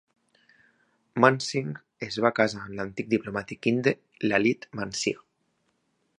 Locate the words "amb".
2.65-2.75